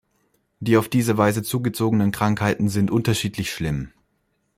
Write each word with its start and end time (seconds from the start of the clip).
Die 0.61 0.77
auf 0.77 0.89
diese 0.89 1.19
Weise 1.19 1.43
zugezogenen 1.43 2.11
Krankheiten 2.11 2.69
sind 2.69 2.89
unterschiedlich 2.89 3.51
schlimm. 3.51 3.91